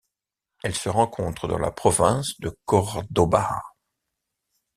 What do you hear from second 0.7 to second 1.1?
se